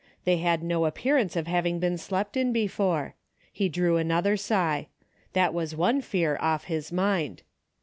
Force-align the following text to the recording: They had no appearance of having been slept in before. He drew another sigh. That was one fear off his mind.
They 0.23 0.37
had 0.37 0.63
no 0.63 0.85
appearance 0.87 1.35
of 1.35 1.45
having 1.45 1.77
been 1.77 1.95
slept 1.99 2.35
in 2.35 2.51
before. 2.51 3.13
He 3.53 3.69
drew 3.69 3.97
another 3.97 4.35
sigh. 4.35 4.87
That 5.33 5.53
was 5.53 5.75
one 5.75 6.01
fear 6.01 6.39
off 6.41 6.63
his 6.63 6.91
mind. 6.91 7.43